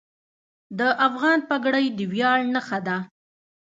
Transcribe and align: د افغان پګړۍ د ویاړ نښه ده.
د 0.79 0.79
افغان 1.07 1.39
پګړۍ 1.49 1.85
د 1.97 1.99
ویاړ 2.11 2.39
نښه 2.53 2.79
ده. 2.87 2.97